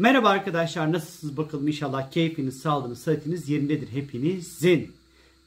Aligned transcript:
Merhaba 0.00 0.28
arkadaşlar 0.28 0.92
nasılsınız 0.92 1.36
bakalım 1.36 1.68
inşallah 1.68 2.10
keyfiniz, 2.10 2.60
sağlığınız, 2.60 2.98
sıhhatiniz 2.98 3.48
yerindedir 3.48 3.88
hepinizin. 3.88 4.92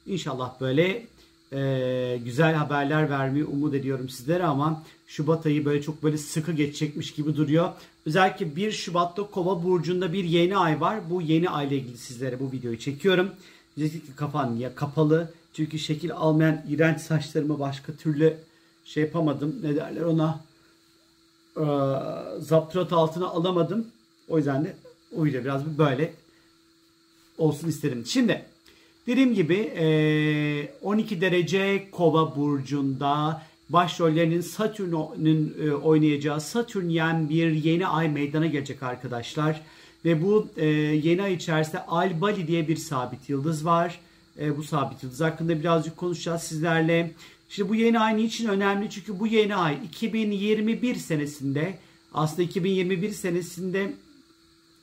İnşallah 0.06 0.60
böyle 0.60 1.06
e, 1.52 2.20
güzel 2.24 2.54
haberler 2.54 3.10
vermeyi 3.10 3.44
umut 3.44 3.74
ediyorum 3.74 4.08
sizlere 4.08 4.44
ama 4.44 4.82
Şubat 5.06 5.46
ayı 5.46 5.64
böyle 5.64 5.82
çok 5.82 6.02
böyle 6.02 6.18
sıkı 6.18 6.52
geçecekmiş 6.52 7.14
gibi 7.14 7.36
duruyor. 7.36 7.72
Özellikle 8.06 8.56
1 8.56 8.72
Şubat'ta 8.72 9.22
Kova 9.22 9.64
burcunda 9.64 10.12
bir 10.12 10.24
yeni 10.24 10.56
ay 10.56 10.80
var. 10.80 11.10
Bu 11.10 11.22
yeni 11.22 11.50
ay 11.50 11.68
ile 11.68 11.76
ilgili 11.76 11.98
sizlere 11.98 12.40
bu 12.40 12.52
videoyu 12.52 12.78
çekiyorum. 12.78 13.30
Ki 13.76 14.02
kafan 14.16 14.56
ya 14.56 14.74
kapalı. 14.74 15.32
Çünkü 15.54 15.78
şekil 15.78 16.12
almayan 16.12 16.62
iğrenç 16.68 17.00
saçlarımı 17.00 17.58
başka 17.60 17.92
türlü 17.92 18.36
şey 18.84 19.02
yapamadım. 19.02 19.56
Ne 19.62 19.76
derler 19.76 20.02
ona? 20.02 20.40
Ee, 21.56 21.62
zapturat 22.40 22.92
altına 22.92 23.26
alamadım. 23.26 23.86
O 24.28 24.36
yüzden 24.36 24.64
de 24.64 24.76
o 25.16 25.24
video 25.24 25.44
biraz 25.44 25.78
böyle 25.78 26.12
olsun 27.38 27.68
istedim. 27.68 28.04
Şimdi 28.06 28.44
dediğim 29.06 29.34
gibi 29.34 29.56
12 30.82 31.20
derece 31.20 31.88
kova 31.90 32.36
burcunda 32.36 33.42
başrollerinin 33.72 34.40
Satürn'ün 34.40 35.54
e, 35.62 35.72
oynayacağı 35.72 36.40
Satürnyen 36.40 37.28
bir 37.28 37.52
yeni 37.52 37.86
ay 37.86 38.08
meydana 38.08 38.46
gelecek 38.46 38.82
arkadaşlar. 38.82 39.60
Ve 40.04 40.22
bu 40.22 40.48
e, 40.56 40.66
yeni 40.66 41.22
ay 41.22 41.34
içerisinde 41.34 41.86
Albali 41.86 42.46
diye 42.46 42.68
bir 42.68 42.76
sabit 42.76 43.28
yıldız 43.28 43.64
var. 43.64 44.00
E, 44.40 44.56
bu 44.56 44.62
sabit 44.62 45.02
yıldız 45.02 45.20
hakkında 45.20 45.60
birazcık 45.60 45.96
konuşacağız 45.96 46.42
sizlerle. 46.42 47.12
Şimdi 47.48 47.68
bu 47.68 47.74
yeni 47.74 47.98
ay 47.98 48.16
niçin 48.16 48.48
önemli? 48.48 48.90
Çünkü 48.90 49.20
bu 49.20 49.26
yeni 49.26 49.56
ay 49.56 49.78
2021 49.84 50.94
senesinde 50.94 51.78
aslında 52.14 52.42
2021 52.42 53.10
senesinde 53.10 53.92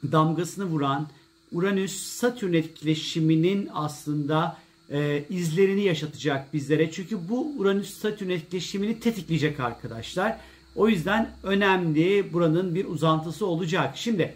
damgasını 0.04 0.66
vuran 0.66 1.08
Uranüs-Satürn 1.52 2.54
etkileşiminin 2.54 3.70
aslında 3.74 4.58
e, 4.92 5.24
izlerini 5.30 5.84
yaşatacak 5.84 6.54
bizlere. 6.54 6.92
Çünkü 6.92 7.30
bu 7.30 7.54
Uranüs-Satürn 7.58 8.30
etkileşimini 8.30 9.00
tetikleyecek 9.00 9.60
arkadaşlar. 9.60 10.38
O 10.76 10.90
yüzden 10.90 11.32
önemli 11.44 12.34
buranın 12.34 12.76
bir 12.76 12.86
uzantısı 12.86 13.46
olacak. 13.46 13.98
Şimdi 13.98 14.36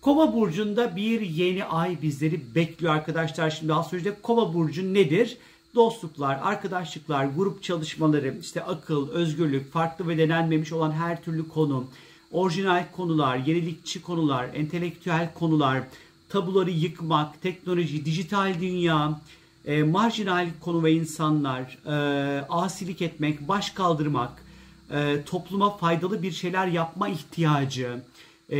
Kova 0.00 0.34
burcunda 0.34 0.96
bir 0.96 1.20
yeni 1.20 1.64
ay 1.64 2.02
bizleri 2.02 2.40
bekliyor 2.54 2.94
arkadaşlar. 2.94 3.50
Şimdi 3.50 3.74
astrolojide 3.74 4.14
Kova 4.22 4.54
burcu 4.54 4.94
nedir? 4.94 5.36
Dostluklar, 5.74 6.40
arkadaşlıklar, 6.42 7.24
grup 7.24 7.62
çalışmaları, 7.62 8.34
işte 8.40 8.64
akıl, 8.64 9.10
özgürlük, 9.10 9.72
farklı 9.72 10.08
ve 10.08 10.18
denenmemiş 10.18 10.72
olan 10.72 10.92
her 10.92 11.22
türlü 11.22 11.48
konu, 11.48 11.84
orijinal 12.32 12.84
konular, 12.96 13.36
yenilikçi 13.36 14.02
konular, 14.02 14.48
entelektüel 14.54 15.34
konular, 15.34 15.82
tabuları 16.28 16.70
yıkmak, 16.70 17.42
teknoloji, 17.42 18.04
dijital 18.04 18.54
dünya, 18.60 19.20
e, 19.64 19.82
marjinal 19.82 20.48
konu 20.60 20.84
ve 20.84 20.92
insanlar, 20.92 21.78
e, 21.86 22.44
asilik 22.48 23.02
etmek, 23.02 23.48
baş 23.48 23.70
kaldırmak, 23.70 24.44
e, 24.90 25.22
topluma 25.26 25.76
faydalı 25.76 26.22
bir 26.22 26.32
şeyler 26.32 26.66
yapma 26.66 27.08
ihtiyacı, 27.08 28.02
e, 28.50 28.58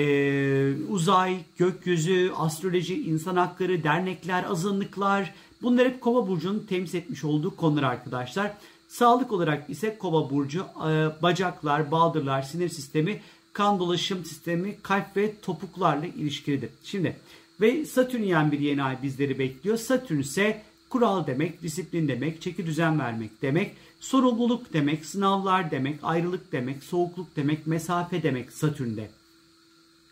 uzay, 0.89 1.37
gökyüzü, 1.57 2.33
astroloji, 2.37 3.03
insan 3.03 3.37
hakları, 3.37 3.85
dernekler, 3.85 4.45
azınlıklar 4.45 5.35
bunlar 5.63 5.87
hep 5.89 6.01
Kova 6.01 6.29
burcunun 6.29 6.67
temsil 6.69 6.99
etmiş 6.99 7.25
olduğu 7.25 7.57
konular 7.57 7.83
arkadaşlar. 7.83 8.53
Sağlık 8.89 9.33
olarak 9.33 9.71
ise 9.71 9.99
Kova 9.99 10.31
burcu 10.31 10.67
e, 10.89 11.23
bacaklar, 11.23 11.91
baldırlar, 11.91 12.43
sinir 12.43 12.69
sistemi, 12.69 13.21
kan 13.53 13.79
dolaşım 13.79 14.25
sistemi, 14.25 14.77
kalp 14.83 15.17
ve 15.17 15.33
topuklarla 15.43 16.07
ilişkilidir. 16.07 16.71
Şimdi 16.85 17.17
ve 17.61 17.85
Satürnyen 17.85 18.53
bir 18.53 18.61
yeni 18.61 18.83
ay 18.83 19.03
bizleri 19.03 19.39
bekliyor. 19.39 19.77
Satürn 19.77 20.21
ise 20.21 20.63
kural 20.89 21.27
demek, 21.27 21.63
disiplin 21.63 22.09
demek, 22.09 22.43
çeki 22.43 22.67
düzen 22.67 22.99
vermek 22.99 23.43
demek, 23.43 23.73
sorumluluk 24.01 24.73
demek, 24.73 25.07
sınavlar 25.07 25.71
demek, 25.71 25.99
ayrılık 26.03 26.53
demek, 26.53 26.85
soğukluk 26.85 27.37
demek, 27.37 27.67
mesafe 27.67 28.23
demek 28.23 28.53
Satürn'de. 28.53 29.11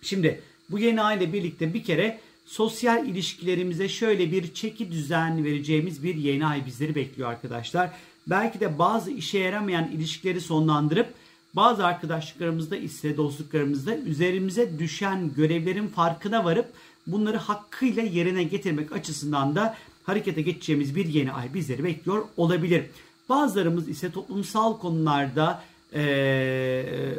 Şimdi 0.02 0.42
bu 0.70 0.78
yeni 0.78 1.02
ay 1.02 1.16
ile 1.16 1.32
birlikte 1.32 1.74
bir 1.74 1.84
kere 1.84 2.20
sosyal 2.46 3.08
ilişkilerimize 3.08 3.88
şöyle 3.88 4.32
bir 4.32 4.54
çeki 4.54 4.92
düzen 4.92 5.44
vereceğimiz 5.44 6.04
bir 6.04 6.14
yeni 6.14 6.46
ay 6.46 6.66
bizleri 6.66 6.94
bekliyor 6.94 7.30
arkadaşlar. 7.30 7.90
Belki 8.26 8.60
de 8.60 8.78
bazı 8.78 9.10
işe 9.10 9.38
yaramayan 9.38 9.90
ilişkileri 9.90 10.40
sonlandırıp 10.40 11.14
bazı 11.56 11.86
arkadaşlıklarımızda 11.86 12.76
ise 12.76 13.16
dostluklarımızda 13.16 13.96
üzerimize 13.96 14.78
düşen 14.78 15.34
görevlerin 15.36 15.88
farkına 15.88 16.44
varıp 16.44 16.66
bunları 17.06 17.36
hakkıyla 17.36 18.02
yerine 18.02 18.42
getirmek 18.42 18.92
açısından 18.92 19.54
da 19.54 19.76
harekete 20.02 20.42
geçeceğimiz 20.42 20.96
bir 20.96 21.06
yeni 21.06 21.32
ay 21.32 21.54
bizleri 21.54 21.84
bekliyor 21.84 22.24
olabilir. 22.36 22.84
Bazılarımız 23.28 23.88
ise 23.88 24.12
toplumsal 24.12 24.78
konularda 24.78 25.62
ee, 25.94 27.14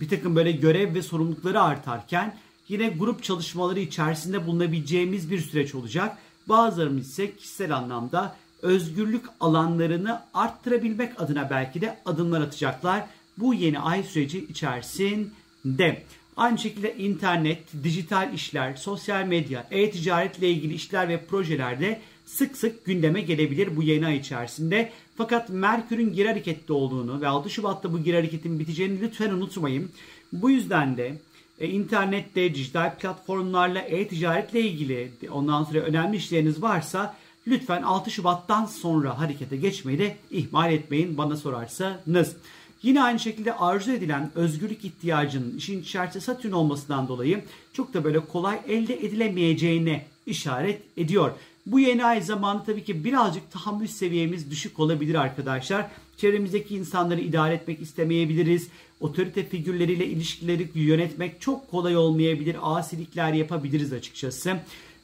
bir 0.00 0.08
takım 0.08 0.36
böyle 0.36 0.52
görev 0.52 0.94
ve 0.94 1.02
sorumlulukları 1.02 1.62
artarken 1.62 2.36
yine 2.68 2.88
grup 2.88 3.22
çalışmaları 3.22 3.80
içerisinde 3.80 4.46
bulunabileceğimiz 4.46 5.30
bir 5.30 5.40
süreç 5.40 5.74
olacak. 5.74 6.18
Bazılarımız 6.46 7.08
ise 7.08 7.36
kişisel 7.36 7.76
anlamda 7.76 8.36
özgürlük 8.62 9.24
alanlarını 9.40 10.22
arttırabilmek 10.34 11.20
adına 11.20 11.50
belki 11.50 11.80
de 11.80 11.98
adımlar 12.04 12.40
atacaklar 12.40 13.04
bu 13.38 13.54
yeni 13.54 13.78
ay 13.78 14.02
süreci 14.02 14.38
içerisinde. 14.38 16.02
Aynı 16.36 16.58
şekilde 16.58 16.96
internet, 16.96 17.58
dijital 17.84 18.34
işler, 18.34 18.74
sosyal 18.74 19.24
medya, 19.24 19.66
e-ticaretle 19.70 20.50
ilgili 20.50 20.74
işler 20.74 21.08
ve 21.08 21.24
projelerde 21.24 22.00
sık 22.26 22.56
sık 22.56 22.84
gündeme 22.84 23.20
gelebilir 23.20 23.76
bu 23.76 23.82
yeni 23.82 24.06
ay 24.06 24.16
içerisinde. 24.16 24.92
Fakat 25.16 25.48
Merkür'ün 25.50 26.12
geri 26.12 26.28
harekette 26.28 26.72
olduğunu 26.72 27.20
ve 27.20 27.28
6 27.28 27.50
Şubat'ta 27.50 27.92
bu 27.92 28.04
geri 28.04 28.16
hareketin 28.16 28.58
biteceğini 28.58 29.00
lütfen 29.00 29.30
unutmayın. 29.30 29.90
Bu 30.32 30.50
yüzden 30.50 30.96
de 30.96 31.18
e, 31.60 31.68
internette, 31.68 32.54
dijital 32.54 32.96
platformlarla, 32.98 33.78
e-ticaretle 33.78 34.60
ilgili 34.60 35.10
ondan 35.30 35.64
sonra 35.64 35.78
önemli 35.78 36.16
işleriniz 36.16 36.62
varsa 36.62 37.16
lütfen 37.46 37.82
6 37.82 38.10
Şubat'tan 38.10 38.66
sonra 38.66 39.18
harekete 39.18 39.56
geçmeyi 39.56 39.98
de 39.98 40.16
ihmal 40.30 40.72
etmeyin 40.72 41.18
bana 41.18 41.36
sorarsanız. 41.36 42.36
Yine 42.82 43.02
aynı 43.02 43.18
şekilde 43.18 43.54
arzu 43.56 43.92
edilen 43.92 44.30
özgürlük 44.34 44.84
ihtiyacının 44.84 45.56
işin 45.56 45.82
içerisinde 45.82 46.24
Satürn 46.24 46.52
olmasından 46.52 47.08
dolayı 47.08 47.44
çok 47.72 47.94
da 47.94 48.04
böyle 48.04 48.20
kolay 48.20 48.60
elde 48.68 48.94
edilemeyeceğine 48.94 50.04
işaret 50.26 50.82
ediyor. 50.96 51.30
Bu 51.66 51.80
yeni 51.80 52.04
ay 52.04 52.22
zamanı 52.22 52.64
tabii 52.64 52.84
ki 52.84 53.04
birazcık 53.04 53.50
tahammül 53.50 53.86
seviyemiz 53.86 54.50
düşük 54.50 54.80
olabilir 54.80 55.14
arkadaşlar. 55.14 55.86
Çevremizdeki 56.16 56.76
insanları 56.76 57.20
idare 57.20 57.54
etmek 57.54 57.82
istemeyebiliriz. 57.82 58.68
Otorite 59.00 59.48
figürleriyle 59.48 60.06
ilişkileri 60.06 60.68
yönetmek 60.74 61.40
çok 61.40 61.70
kolay 61.70 61.96
olmayabilir. 61.96 62.56
Asilikler 62.62 63.32
yapabiliriz 63.32 63.92
açıkçası. 63.92 64.56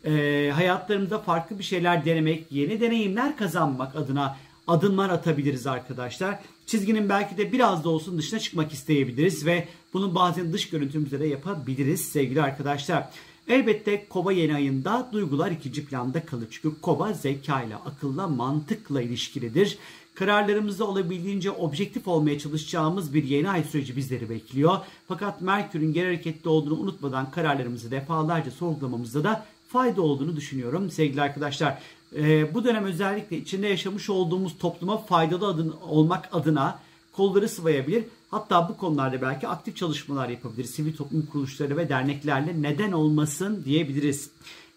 Ee, 0.04 0.50
hayatlarımızda 0.54 1.18
farklı 1.18 1.58
bir 1.58 1.64
şeyler 1.64 2.04
denemek, 2.04 2.52
yeni 2.52 2.80
deneyimler 2.80 3.36
kazanmak 3.36 3.96
adına 3.96 4.36
adımlar 4.66 5.10
atabiliriz 5.10 5.66
arkadaşlar. 5.66 6.38
Çizginin 6.66 7.08
belki 7.08 7.36
de 7.36 7.52
biraz 7.52 7.84
da 7.84 7.88
olsun 7.88 8.18
dışına 8.18 8.40
çıkmak 8.40 8.72
isteyebiliriz 8.72 9.46
ve 9.46 9.68
bunu 9.92 10.14
bazen 10.14 10.52
dış 10.52 10.70
görüntümüzde 10.70 11.20
de 11.20 11.26
yapabiliriz 11.26 12.00
sevgili 12.00 12.42
arkadaşlar. 12.42 13.08
Elbette 13.48 14.06
kova 14.08 14.32
yeni 14.32 14.54
ayında 14.54 15.08
duygular 15.12 15.50
ikinci 15.50 15.86
planda 15.86 16.26
kalır. 16.26 16.46
Çünkü 16.50 16.80
kova 16.80 17.12
zekayla, 17.12 17.78
akılla, 17.78 18.28
mantıkla 18.28 19.02
ilişkilidir. 19.02 19.78
Kararlarımızda 20.14 20.84
olabildiğince 20.84 21.50
objektif 21.50 22.08
olmaya 22.08 22.38
çalışacağımız 22.38 23.14
bir 23.14 23.24
yeni 23.24 23.50
ay 23.50 23.64
süreci 23.64 23.96
bizleri 23.96 24.30
bekliyor. 24.30 24.78
Fakat 25.08 25.40
Merkür'ün 25.40 25.92
geri 25.92 26.06
hareketli 26.06 26.48
olduğunu 26.48 26.80
unutmadan 26.80 27.30
kararlarımızı 27.30 27.90
defalarca 27.90 28.50
sorgulamamızda 28.50 29.24
da 29.24 29.46
fayda 29.72 30.02
olduğunu 30.02 30.36
düşünüyorum 30.36 30.90
sevgili 30.90 31.22
arkadaşlar. 31.22 31.78
Ee, 32.16 32.54
bu 32.54 32.64
dönem 32.64 32.84
özellikle 32.84 33.36
içinde 33.36 33.66
yaşamış 33.66 34.10
olduğumuz 34.10 34.58
topluma 34.58 34.98
faydalı 34.98 35.46
adın, 35.46 35.74
olmak 35.88 36.28
adına 36.32 36.78
kolları 37.12 37.48
sıvayabilir. 37.48 38.04
Hatta 38.30 38.68
bu 38.68 38.76
konularda 38.76 39.22
belki 39.22 39.48
aktif 39.48 39.76
çalışmalar 39.76 40.28
yapabiliriz. 40.28 40.70
Sivil 40.70 40.96
toplum 40.96 41.26
kuruluşları 41.26 41.76
ve 41.76 41.88
derneklerle 41.88 42.62
neden 42.62 42.92
olmasın 42.92 43.62
diyebiliriz. 43.64 44.30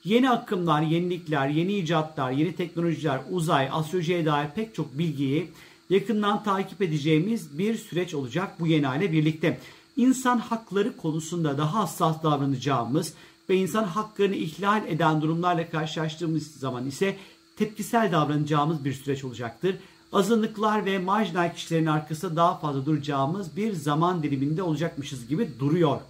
Yeni 0.03 0.29
akımlar, 0.29 0.81
yenilikler, 0.81 1.47
yeni 1.47 1.73
icatlar, 1.73 2.31
yeni 2.31 2.55
teknolojiler, 2.55 3.19
uzay, 3.31 3.69
astrolojiye 3.71 4.25
dair 4.25 4.47
pek 4.55 4.75
çok 4.75 4.97
bilgiyi 4.97 5.51
yakından 5.89 6.43
takip 6.43 6.81
edeceğimiz 6.81 7.57
bir 7.57 7.75
süreç 7.75 8.13
olacak 8.13 8.59
bu 8.59 8.67
yeni 8.67 8.87
aile 8.87 9.11
birlikte. 9.11 9.59
İnsan 9.97 10.37
hakları 10.37 10.97
konusunda 10.97 11.57
daha 11.57 11.79
hassas 11.79 12.23
davranacağımız 12.23 13.13
ve 13.49 13.55
insan 13.55 13.83
haklarını 13.83 14.35
ihlal 14.35 14.87
eden 14.87 15.21
durumlarla 15.21 15.69
karşılaştığımız 15.69 16.51
zaman 16.51 16.87
ise 16.87 17.17
tepkisel 17.57 18.11
davranacağımız 18.11 18.85
bir 18.85 18.93
süreç 18.93 19.23
olacaktır. 19.23 19.75
Azınlıklar 20.13 20.85
ve 20.85 20.99
marjinal 20.99 21.53
kişilerin 21.53 21.85
arkasında 21.85 22.35
daha 22.35 22.57
fazla 22.57 22.85
duracağımız 22.85 23.57
bir 23.57 23.73
zaman 23.73 24.23
diliminde 24.23 24.63
olacakmışız 24.63 25.27
gibi 25.27 25.49
duruyor. 25.59 26.01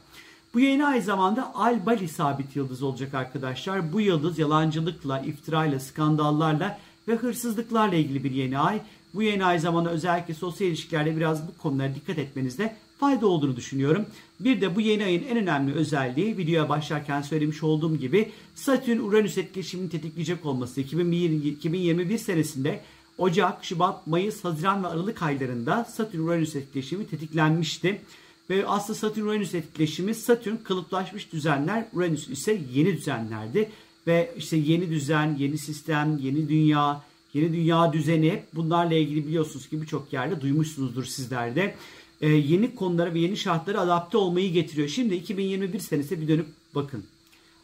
Bu 0.54 0.60
yeni 0.60 0.86
ay 0.86 1.02
zamanda 1.02 1.56
Al-Bali 1.56 2.08
sabit 2.08 2.56
yıldız 2.56 2.84
olacak 2.84 3.14
arkadaşlar. 3.14 3.94
Bu 3.94 4.02
yıldız 4.02 4.40
yalancılıkla, 4.40 5.20
iftirayla, 5.20 5.80
skandallarla 5.80 6.80
ve 7.08 7.16
hırsızlıklarla 7.16 7.96
ilgili 7.96 8.24
bir 8.24 8.32
yeni 8.32 8.60
ay. 8.60 8.82
Bu 9.14 9.24
yeni 9.24 9.46
ay 9.46 9.60
zamanı 9.60 9.90
özellikle 9.90 10.34
sosyal 10.34 10.68
ilişkilerde 10.68 11.18
biraz 11.18 11.48
bu 11.48 11.58
konulara 11.58 11.96
dikkat 11.96 12.18
etmenizde 12.18 12.76
fayda 13.00 13.27
olduğunu 13.27 13.56
düşünüyorum. 13.56 14.06
Bir 14.39 14.62
de 14.62 14.75
bu 14.75 14.81
yeni 14.81 15.06
ayın 15.06 15.24
en 15.24 15.38
önemli 15.38 15.74
özelliği 15.74 16.38
videoya 16.38 16.69
başlarken 16.69 17.21
söylemiş 17.21 17.63
olduğum 17.63 17.97
gibi 17.97 18.31
Satürn-Uranüs 18.56 19.38
etkileşimini 19.38 19.89
tetikleyecek 19.89 20.45
olması. 20.45 20.81
2021 20.81 22.18
senesinde 22.18 22.81
Ocak, 23.18 23.65
Şubat, 23.65 24.07
Mayıs, 24.07 24.44
Haziran 24.44 24.83
ve 24.83 24.88
Aralık 24.88 25.21
aylarında 25.21 25.83
Satürn-Uranüs 25.83 26.56
etkileşimi 26.56 27.07
tetiklenmişti. 27.07 28.01
Ve 28.50 28.68
aslında 28.68 29.00
Satürn-Uranüs 29.00 29.56
etkileşimi 29.56 30.15
Satürn 30.15 30.56
kalıplaşmış 30.63 31.31
düzenler, 31.31 31.86
Uranüs 31.94 32.30
ise 32.30 32.62
yeni 32.74 32.98
düzenlerdi. 32.98 33.69
Ve 34.07 34.33
işte 34.38 34.57
yeni 34.57 34.89
düzen, 34.89 35.36
yeni 35.39 35.57
sistem, 35.57 36.18
yeni 36.18 36.50
dünya, 36.50 37.01
yeni 37.33 37.53
dünya 37.53 37.94
düzeni 37.94 38.44
bunlarla 38.53 38.95
ilgili 38.95 39.27
biliyorsunuz 39.27 39.69
ki 39.69 39.81
birçok 39.81 40.13
yerde 40.13 40.41
duymuşsunuzdur 40.41 41.06
sizler 41.06 41.56
de. 41.56 41.75
Ee, 42.21 42.27
yeni 42.27 42.75
konulara 42.75 43.13
ve 43.13 43.19
yeni 43.19 43.38
şartlara 43.38 43.81
adapte 43.81 44.17
olmayı 44.17 44.51
getiriyor. 44.51 44.88
Şimdi 44.88 45.15
2021 45.15 45.79
senesi 45.79 46.21
bir 46.21 46.27
dönüp 46.27 46.47
bakın. 46.75 47.03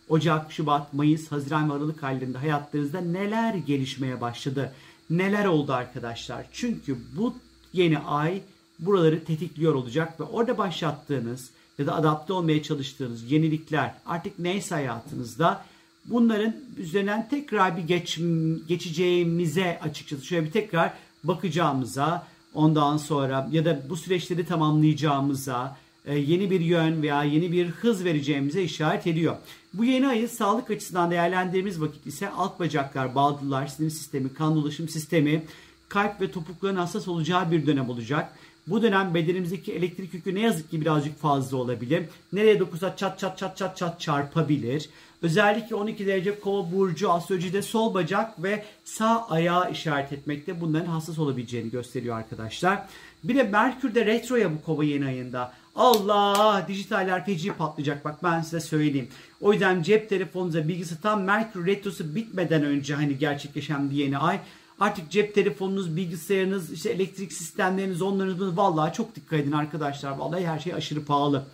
Ocak, 0.10 0.52
Şubat, 0.52 0.94
Mayıs, 0.94 1.32
Haziran 1.32 1.70
ve 1.70 1.74
Aralık 1.74 2.04
aylarında 2.04 2.42
hayatlarınızda 2.42 3.02
neler 3.02 3.54
gelişmeye 3.54 4.22
başladı? 4.22 4.74
Neler 5.10 5.46
oldu 5.46 5.74
arkadaşlar? 5.74 6.46
Çünkü 6.52 6.98
bu 7.18 7.36
yeni 7.74 8.00
ay 8.00 8.42
buraları 8.80 9.24
tetikliyor 9.24 9.74
olacak 9.74 10.20
ve 10.20 10.24
orada 10.24 10.58
başlattığınız 10.58 11.50
ya 11.80 11.88
da 11.88 11.96
adapte 11.96 12.34
olmaya 12.34 12.64
çalıştığınız 12.64 13.32
yenilikler 13.32 13.94
artık 14.06 14.40
neyse 14.40 14.76
hayatınızda 14.76 15.66
bunların 16.06 16.56
üzerinden 16.78 17.30
tekrar 17.30 17.78
bir 17.78 17.82
geç, 17.82 18.20
geçeceğimize 18.68 19.80
açıkçası 19.84 20.26
şöyle 20.26 20.46
bir 20.46 20.52
tekrar 20.52 20.94
bakacağımıza 21.24 22.28
ondan 22.54 22.98
sonra 22.98 23.50
ya 23.52 23.66
da 23.66 23.82
bu 23.90 23.98
süreçleri 23.98 24.46
tamamlayacağımıza 24.46 25.78
e, 26.06 26.18
yeni 26.18 26.52
bir 26.52 26.60
yön 26.60 27.02
veya 27.02 27.24
yeni 27.24 27.52
bir 27.52 27.68
hız 27.68 28.06
vereceğimize 28.06 28.64
işaret 28.64 29.08
ediyor. 29.08 29.36
Bu 29.74 29.86
yeni 29.86 30.08
ayı 30.08 30.30
sağlık 30.30 30.72
açısından 30.72 31.12
değerlendirdiğimiz 31.12 31.82
vakit 31.82 32.08
ise 32.08 32.30
alt 32.30 32.60
bacaklar, 32.60 33.16
bağlılar, 33.16 33.68
sinir 33.68 33.90
sistemi, 33.90 34.34
kan 34.34 34.56
dolaşım 34.56 34.90
sistemi, 34.90 35.44
kalp 35.90 36.22
ve 36.22 36.32
topukların 36.32 36.76
hassas 36.76 37.08
olacağı 37.08 37.52
bir 37.52 37.68
dönem 37.68 37.90
olacak. 37.90 38.34
Bu 38.68 38.82
dönem 38.82 39.14
bedenimizdeki 39.14 39.74
elektrik 39.74 40.14
yükü 40.14 40.36
ne 40.36 40.40
yazık 40.40 40.72
ki 40.72 40.82
birazcık 40.82 41.20
fazla 41.20 41.58
olabilir. 41.58 42.04
Nereye 42.34 42.60
dokunsa 42.60 42.96
çat 42.96 43.20
çat 43.20 43.38
çat 43.38 43.58
çat 43.58 43.78
çat 43.78 44.02
çarpabilir. 44.02 44.90
Özellikle 45.22 45.76
12 45.76 46.08
derece 46.08 46.40
kova 46.40 46.72
burcu 46.72 47.12
astrolojide 47.12 47.62
sol 47.62 47.94
bacak 47.94 48.44
ve 48.44 48.64
sağ 48.84 49.28
ayağı 49.30 49.72
işaret 49.72 50.14
etmekte 50.14 50.62
bunların 50.62 50.86
hassas 50.86 51.20
olabileceğini 51.20 51.72
gösteriyor 51.72 52.18
arkadaşlar. 52.18 52.88
Bir 53.24 53.36
de 53.36 53.44
Merkür 53.44 53.96
de 53.96 54.06
retroya 54.06 54.54
bu 54.54 54.62
kova 54.62 54.84
yeni 54.84 55.06
ayında. 55.06 55.54
Allah 55.76 56.66
dijitaller 56.68 57.26
feci 57.26 57.54
patlayacak 57.54 58.06
bak 58.06 58.24
ben 58.24 58.42
size 58.42 58.60
söyleyeyim. 58.60 59.08
O 59.42 59.54
yüzden 59.54 59.84
cep 59.84 60.10
telefonunuza 60.10 60.68
bilgisi 60.68 61.02
tam 61.02 61.24
Merkür 61.24 61.66
retrosu 61.66 62.16
bitmeden 62.16 62.64
önce 62.64 62.96
hani 62.96 63.18
gerçekleşen 63.18 63.90
bir 63.90 63.96
yeni 63.96 64.18
ay. 64.18 64.40
Artık 64.82 65.12
cep 65.12 65.36
telefonunuz, 65.36 65.96
bilgisayarınız, 65.96 66.72
işte 66.72 66.90
elektrik 66.90 67.34
sistemleriniz, 67.34 68.02
onlarınız 68.02 68.58
vallahi 68.58 68.94
çok 68.94 69.16
dikkat 69.16 69.40
edin 69.40 69.52
arkadaşlar. 69.52 70.18
Vallahi 70.18 70.48
her 70.48 70.60
şey 70.60 70.74
aşırı 70.74 71.06
pahalı. 71.06 71.46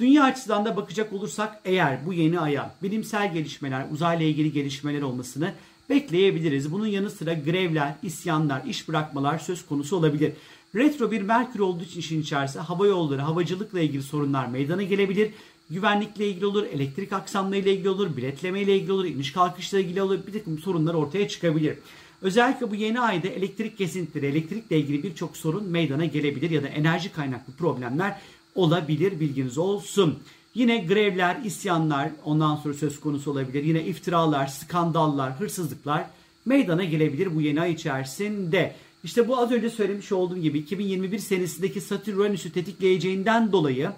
Dünya 0.00 0.24
açısından 0.24 0.64
da 0.64 0.76
bakacak 0.76 1.12
olursak 1.12 1.60
eğer 1.64 2.06
bu 2.06 2.12
yeni 2.12 2.40
aya 2.40 2.74
bilimsel 2.82 3.34
gelişmeler, 3.34 3.86
uzayla 3.92 4.26
ilgili 4.26 4.52
gelişmeler 4.52 5.02
olmasını 5.02 5.52
bekleyebiliriz. 5.90 6.72
Bunun 6.72 6.86
yanı 6.86 7.10
sıra 7.10 7.34
grevler, 7.34 7.94
isyanlar, 8.02 8.64
iş 8.64 8.88
bırakmalar 8.88 9.38
söz 9.38 9.66
konusu 9.66 9.96
olabilir. 9.96 10.32
Retro 10.74 11.10
bir 11.10 11.22
Merkür 11.22 11.60
olduğu 11.60 11.84
için 11.84 12.00
işin 12.00 12.22
içerisinde 12.22 12.62
hava 12.62 12.86
yolları, 12.86 13.20
havacılıkla 13.20 13.80
ilgili 13.80 14.02
sorunlar 14.02 14.46
meydana 14.46 14.82
gelebilir. 14.82 15.30
Güvenlikle 15.70 16.28
ilgili 16.28 16.46
olur, 16.46 16.66
elektrik 16.72 17.12
aksamlarıyla 17.12 17.72
ilgili 17.72 17.88
olur, 17.90 18.16
biletleme 18.16 18.60
ile 18.60 18.76
ilgili 18.76 18.92
olur, 18.92 19.04
iniş 19.04 19.32
kalkışla 19.32 19.78
ilgili 19.78 20.02
olur. 20.02 20.18
Bir 20.26 20.32
takım 20.32 20.58
sorunlar 20.58 20.94
ortaya 20.94 21.28
çıkabilir. 21.28 21.78
Özellikle 22.22 22.70
bu 22.70 22.74
yeni 22.74 23.00
ayda 23.00 23.28
elektrik 23.28 23.78
kesintileri, 23.78 24.26
elektrikle 24.26 24.78
ilgili 24.78 25.02
birçok 25.02 25.36
sorun 25.36 25.64
meydana 25.64 26.04
gelebilir 26.04 26.50
ya 26.50 26.62
da 26.62 26.68
enerji 26.68 27.12
kaynaklı 27.12 27.52
problemler 27.52 28.20
olabilir 28.54 29.20
bilginiz 29.20 29.58
olsun. 29.58 30.18
Yine 30.54 30.78
grevler, 30.78 31.40
isyanlar 31.44 32.10
ondan 32.24 32.56
sonra 32.56 32.74
söz 32.74 33.00
konusu 33.00 33.30
olabilir. 33.30 33.64
Yine 33.64 33.84
iftiralar, 33.84 34.46
skandallar, 34.46 35.40
hırsızlıklar 35.40 36.06
meydana 36.44 36.84
gelebilir 36.84 37.34
bu 37.34 37.40
yeni 37.40 37.60
ay 37.60 37.72
içerisinde. 37.72 38.74
İşte 39.04 39.28
bu 39.28 39.38
az 39.38 39.52
önce 39.52 39.70
söylemiş 39.70 40.12
olduğum 40.12 40.38
gibi 40.38 40.58
2021 40.58 41.18
senesindeki 41.18 41.80
Satürn-Uranüs'ü 41.80 42.52
tetikleyeceğinden 42.52 43.52
dolayı 43.52 43.90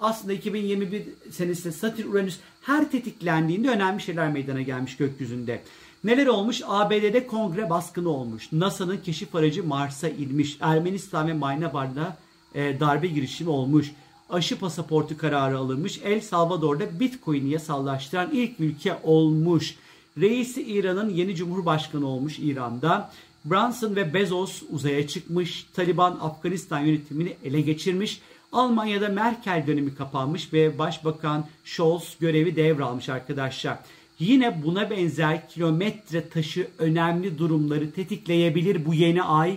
aslında 0.00 0.32
2021 0.32 1.02
senesinde 1.30 1.72
Satürn-Uranüs 1.72 2.36
her 2.62 2.90
tetiklendiğinde 2.90 3.70
önemli 3.70 4.02
şeyler 4.02 4.32
meydana 4.32 4.62
gelmiş 4.62 4.96
gökyüzünde. 4.96 5.62
Neler 6.04 6.26
olmuş? 6.26 6.62
ABD'de 6.66 7.26
kongre 7.26 7.70
baskını 7.70 8.08
olmuş. 8.08 8.52
NASA'nın 8.52 8.96
keşif 8.96 9.34
aracı 9.34 9.64
Mars'a 9.64 10.08
inmiş. 10.08 10.56
Ermenistan 10.60 11.28
ve 11.28 11.32
Maynabar'da 11.32 12.16
e, 12.54 12.80
darbe 12.80 13.06
girişimi 13.06 13.50
olmuş. 13.50 13.92
Aşı 14.30 14.58
pasaportu 14.58 15.16
kararı 15.16 15.58
alınmış. 15.58 16.00
El 16.04 16.20
Salvador'da 16.20 17.00
Bitcoin'i 17.00 17.50
yasallaştıran 17.50 18.30
ilk 18.32 18.60
ülke 18.60 18.98
olmuş. 19.02 19.76
Reisi 20.18 20.62
İran'ın 20.62 21.10
yeni 21.10 21.36
cumhurbaşkanı 21.36 22.06
olmuş 22.06 22.38
İran'da. 22.38 23.12
Branson 23.44 23.96
ve 23.96 24.14
Bezos 24.14 24.62
uzaya 24.70 25.08
çıkmış. 25.08 25.66
Taliban 25.74 26.18
Afganistan 26.22 26.80
yönetimini 26.80 27.36
ele 27.44 27.60
geçirmiş. 27.60 28.20
Almanya'da 28.52 29.08
Merkel 29.08 29.64
dönemi 29.66 29.94
kapanmış 29.94 30.52
ve 30.52 30.78
Başbakan 30.78 31.46
Scholz 31.64 32.16
görevi 32.20 32.56
devralmış 32.56 33.08
arkadaşlar. 33.08 33.78
Yine 34.18 34.62
buna 34.64 34.90
benzer 34.90 35.48
kilometre 35.48 36.28
taşı 36.28 36.68
önemli 36.78 37.38
durumları 37.38 37.90
tetikleyebilir 37.90 38.86
bu 38.86 38.94
yeni 38.94 39.22
ay. 39.22 39.56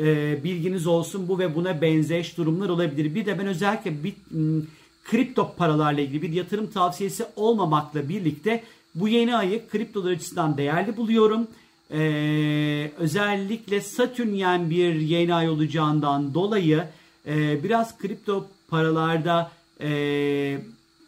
E, 0.00 0.44
bilginiz 0.44 0.86
olsun 0.86 1.28
bu 1.28 1.38
ve 1.38 1.54
buna 1.54 1.80
benzeş 1.80 2.36
durumlar 2.36 2.68
olabilir. 2.68 3.14
Bir 3.14 3.26
de 3.26 3.38
ben 3.38 3.46
özellikle 3.46 4.04
bir 4.04 4.14
m, 4.30 4.62
kripto 5.04 5.54
paralarla 5.56 6.00
ilgili 6.00 6.22
bir 6.22 6.32
yatırım 6.32 6.70
tavsiyesi 6.70 7.24
olmamakla 7.36 8.08
birlikte 8.08 8.64
bu 8.94 9.08
yeni 9.08 9.36
ayı 9.36 9.68
kriptolar 9.68 10.12
açısından 10.12 10.56
değerli 10.56 10.96
buluyorum. 10.96 11.46
Ee, 11.90 12.90
özellikle 12.98 13.80
Satürnyen 13.80 14.70
bir 14.70 14.94
yeni 14.94 15.34
ay 15.34 15.48
olacağından 15.48 16.34
dolayı 16.34 16.84
e, 17.26 17.64
biraz 17.64 17.98
kripto 17.98 18.46
paralarda 18.68 19.50
e, 19.80 20.58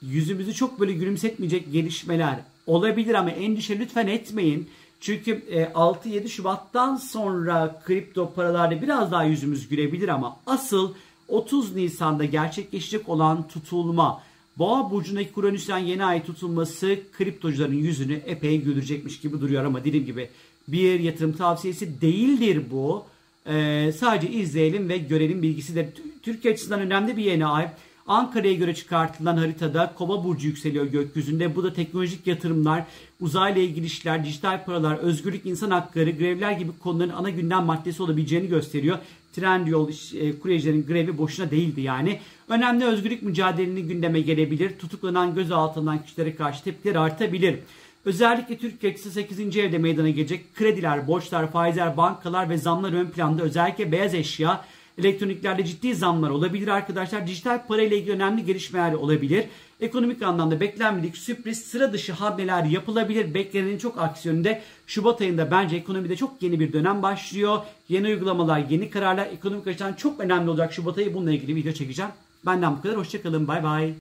yüzümüzü 0.03 0.55
çok 0.55 0.81
böyle 0.81 0.93
gülümsetmeyecek 0.93 1.73
gelişmeler 1.73 2.39
olabilir 2.67 3.15
ama 3.15 3.31
endişe 3.31 3.79
lütfen 3.79 4.07
etmeyin. 4.07 4.69
Çünkü 5.01 5.43
6-7 5.75 6.25
e, 6.25 6.29
Şubat'tan 6.29 6.97
sonra 6.97 7.83
kripto 7.85 8.33
paralarda 8.35 8.83
biraz 8.83 9.13
daha 9.13 9.25
yüzümüz 9.25 9.69
gülebilir 9.69 10.09
ama 10.09 10.37
asıl 10.47 10.95
30 11.29 11.77
Nisan'da 11.77 12.25
gerçekleşecek 12.25 13.09
olan 13.09 13.49
tutulma 13.49 14.23
Boğa 14.59 14.91
burcundaki 14.91 15.31
Uranüs'ten 15.37 15.79
yeni 15.79 16.05
ay 16.05 16.25
tutulması 16.25 16.99
kriptocuların 17.13 17.75
yüzünü 17.75 18.15
epey 18.15 18.61
güldürecekmiş 18.61 19.21
gibi 19.21 19.41
duruyor 19.41 19.65
ama 19.65 19.85
dediğim 19.85 20.07
gibi 20.07 20.29
bir 20.69 21.01
yatırım 21.01 21.33
tavsiyesi 21.33 22.01
değildir 22.01 22.63
bu. 22.71 23.05
Ee, 23.49 23.93
sadece 23.99 24.33
izleyelim 24.33 24.89
ve 24.89 24.99
görelim 24.99 25.43
bilgisi 25.43 25.75
de 25.77 25.93
Türkiye 26.23 26.55
açısından 26.55 26.81
önemli 26.81 27.17
bir 27.17 27.25
yeni 27.25 27.47
ay. 27.47 27.69
Ankara'ya 28.07 28.55
göre 28.55 28.75
çıkartılan 28.75 29.37
haritada 29.37 29.93
Kova 29.99 30.25
burcu 30.25 30.47
yükseliyor 30.47 30.87
gökyüzünde. 30.87 31.57
Bu 31.57 31.65
da 31.65 31.73
teknolojik 31.73 32.27
yatırımlar, 32.27 32.85
uzayla 33.21 33.63
ilgili 33.63 33.87
işler, 33.87 34.25
dijital 34.25 34.65
paralar, 34.65 34.99
özgürlük, 34.99 35.47
insan 35.47 35.71
hakları, 35.71 36.11
grevler 36.11 36.53
gibi 36.53 36.71
konuların 36.83 37.13
ana 37.13 37.31
gündem 37.31 37.65
maddesi 37.65 38.03
olabileceğini 38.03 38.49
gösteriyor. 38.49 38.99
Trendyol 39.33 39.91
e, 40.15 40.39
kuryecilerin 40.39 40.87
grevi 40.87 41.19
boşuna 41.19 41.51
değildi 41.51 41.81
yani. 41.81 42.21
Önemli 42.49 42.85
özgürlük 42.85 43.23
mücadeleni 43.23 43.83
gündeme 43.83 44.21
gelebilir. 44.21 44.79
Tutuklanan 44.79 45.35
gözaltından 45.35 46.03
kişilere 46.03 46.37
karşı 46.37 46.65
tepkiler 46.65 46.95
artabilir. 46.95 47.59
Özellikle 48.07 48.59
Türkiye 48.59 48.93
açısı 48.93 49.11
8. 49.11 49.57
evde 49.57 49.79
meydana 49.79 50.11
gelecek 50.11 50.55
krediler, 50.55 51.07
borçlar, 51.07 51.53
faizler, 51.53 51.97
bankalar 51.97 52.51
ve 52.51 52.59
zamlar 52.59 52.93
ön 52.93 53.07
planda. 53.07 53.43
Özellikle 53.43 53.93
beyaz 53.93 54.15
eşya, 54.15 54.65
elektroniklerde 54.99 55.65
ciddi 55.65 55.95
zamlar 55.95 56.31
olabilir 56.31 56.69
arkadaşlar. 56.69 57.27
Dijital 57.27 57.67
para 57.67 57.83
ile 57.83 57.99
ilgili 57.99 58.13
önemli 58.13 58.45
gelişmeler 58.45 58.93
olabilir. 58.93 59.45
Ekonomik 59.81 60.23
anlamda 60.23 60.61
beklenmedik 60.61 61.17
sürpriz 61.17 61.65
sıra 61.65 61.93
dışı 61.93 62.13
hamleler 62.13 62.65
yapılabilir. 62.65 63.35
Beklenenin 63.35 63.79
çok 63.79 63.99
aksiyonunda 63.99 64.61
Şubat 64.87 65.21
ayında 65.21 65.51
bence 65.51 65.77
ekonomide 65.77 66.17
çok 66.17 66.43
yeni 66.43 66.61
bir 66.61 66.73
dönem 66.73 67.03
başlıyor. 67.03 67.59
Yeni 67.89 68.07
uygulamalar, 68.07 68.65
yeni 68.71 68.91
kararlar 68.91 69.27
ekonomik 69.27 69.67
açıdan 69.67 69.93
çok 69.93 70.21
önemli 70.21 70.51
olacak 70.51 70.73
Şubat 70.73 70.99
ayı. 70.99 71.15
Bununla 71.15 71.33
ilgili 71.33 71.55
video 71.55 71.73
çekeceğim. 71.73 72.11
Benden 72.47 72.77
bu 72.77 72.83
kadar. 72.83 72.97
Hoşçakalın. 72.97 73.49
Bay 73.49 73.63
bay. 73.63 73.95